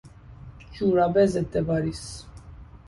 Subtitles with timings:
[0.73, 2.25] جوراب ضد واریس